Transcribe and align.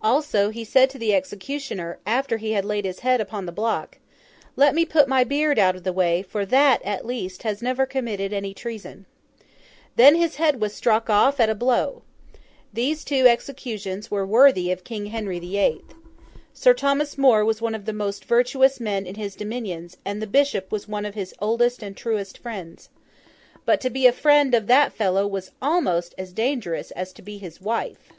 Also 0.00 0.48
he 0.48 0.64
said 0.64 0.88
to 0.88 0.98
the 0.98 1.12
executioner, 1.14 1.98
after 2.06 2.38
he 2.38 2.52
had 2.52 2.64
laid 2.64 2.86
his 2.86 3.00
head 3.00 3.20
upon 3.20 3.44
the 3.44 3.52
block, 3.52 3.98
'Let 4.56 4.74
me 4.74 4.86
put 4.86 5.06
my 5.08 5.24
beard 5.24 5.58
out 5.58 5.76
of 5.76 5.84
the 5.84 5.92
way; 5.92 6.22
for 6.22 6.46
that, 6.46 6.80
at 6.84 7.04
least, 7.04 7.42
has 7.42 7.60
never 7.60 7.84
committed 7.84 8.32
any 8.32 8.54
treason.' 8.54 9.04
Then 9.96 10.14
his 10.16 10.36
head 10.36 10.58
was 10.58 10.72
struck 10.72 11.10
off 11.10 11.38
at 11.38 11.50
a 11.50 11.54
blow. 11.54 12.00
These 12.72 13.04
two 13.04 13.26
executions 13.26 14.10
were 14.10 14.24
worthy 14.24 14.70
of 14.72 14.84
King 14.84 15.04
Henry 15.04 15.38
the 15.38 15.58
Eighth. 15.58 15.92
Sir 16.54 16.72
Thomas 16.72 17.18
More 17.18 17.44
was 17.44 17.60
one 17.60 17.74
of 17.74 17.84
the 17.84 17.92
most 17.92 18.24
virtuous 18.24 18.80
men 18.80 19.06
in 19.06 19.16
his 19.16 19.36
dominions, 19.36 19.98
and 20.02 20.22
the 20.22 20.26
Bishop 20.26 20.72
was 20.72 20.88
one 20.88 21.04
of 21.04 21.12
his 21.12 21.34
oldest 21.42 21.82
and 21.82 21.94
truest 21.94 22.38
friends. 22.38 22.88
But 23.66 23.82
to 23.82 23.90
be 23.90 24.06
a 24.06 24.12
friend 24.12 24.54
of 24.54 24.66
that 24.68 24.94
fellow 24.94 25.26
was 25.26 25.50
almost 25.60 26.14
as 26.16 26.32
dangerous 26.32 26.90
as 26.92 27.12
to 27.12 27.20
be 27.20 27.36
his 27.36 27.60
wife. 27.60 28.14